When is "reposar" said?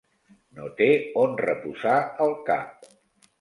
1.43-1.99